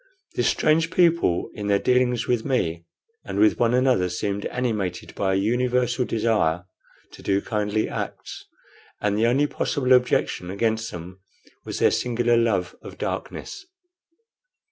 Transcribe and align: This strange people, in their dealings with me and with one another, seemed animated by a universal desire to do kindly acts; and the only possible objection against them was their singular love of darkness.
This 0.33 0.47
strange 0.47 0.89
people, 0.89 1.51
in 1.53 1.67
their 1.67 1.77
dealings 1.77 2.25
with 2.25 2.43
me 2.43 2.85
and 3.23 3.37
with 3.37 3.59
one 3.59 3.75
another, 3.75 4.09
seemed 4.09 4.47
animated 4.47 5.13
by 5.13 5.33
a 5.35 5.37
universal 5.37 6.05
desire 6.05 6.65
to 7.11 7.21
do 7.21 7.39
kindly 7.39 7.87
acts; 7.87 8.45
and 8.99 9.15
the 9.15 9.27
only 9.27 9.45
possible 9.45 9.93
objection 9.93 10.49
against 10.49 10.89
them 10.89 11.19
was 11.65 11.77
their 11.77 11.91
singular 11.91 12.35
love 12.35 12.75
of 12.81 12.97
darkness. 12.97 13.67